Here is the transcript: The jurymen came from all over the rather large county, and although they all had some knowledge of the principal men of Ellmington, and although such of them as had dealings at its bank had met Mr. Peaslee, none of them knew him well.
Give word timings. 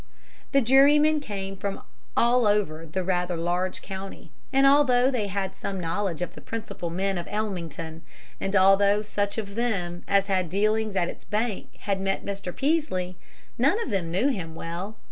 The 0.51 0.61
jurymen 0.61 1.19
came 1.19 1.55
from 1.55 1.79
all 2.17 2.47
over 2.47 2.87
the 2.87 3.03
rather 3.03 3.35
large 3.37 3.83
county, 3.83 4.31
and 4.51 4.65
although 4.65 5.11
they 5.11 5.25
all 5.25 5.29
had 5.29 5.55
some 5.55 5.79
knowledge 5.79 6.23
of 6.23 6.33
the 6.33 6.41
principal 6.41 6.89
men 6.89 7.19
of 7.19 7.27
Ellmington, 7.29 8.01
and 8.39 8.55
although 8.55 9.03
such 9.03 9.37
of 9.37 9.53
them 9.53 10.03
as 10.07 10.25
had 10.25 10.49
dealings 10.49 10.95
at 10.95 11.07
its 11.07 11.23
bank 11.23 11.75
had 11.81 12.01
met 12.01 12.25
Mr. 12.25 12.51
Peaslee, 12.55 13.15
none 13.59 13.79
of 13.79 13.91
them 13.91 14.09
knew 14.09 14.29
him 14.29 14.55
well. 14.55 14.97